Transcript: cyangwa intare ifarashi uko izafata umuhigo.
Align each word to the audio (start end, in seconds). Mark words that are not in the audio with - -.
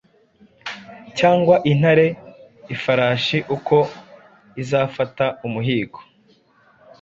cyangwa 1.17 1.55
intare 1.71 2.07
ifarashi 2.75 3.37
uko 3.55 3.77
izafata 4.61 5.25
umuhigo. 5.47 5.99